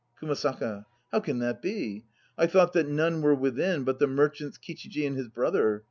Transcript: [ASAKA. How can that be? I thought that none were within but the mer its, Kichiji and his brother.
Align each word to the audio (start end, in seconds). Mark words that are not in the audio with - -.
[ASAKA. 0.23 0.85
How 1.11 1.19
can 1.19 1.37
that 1.37 1.61
be? 1.61 2.05
I 2.35 2.47
thought 2.47 2.73
that 2.73 2.87
none 2.89 3.21
were 3.21 3.35
within 3.35 3.83
but 3.83 3.99
the 3.99 4.07
mer 4.07 4.31
its, 4.39 4.57
Kichiji 4.57 5.05
and 5.05 5.15
his 5.15 5.27
brother. 5.27 5.79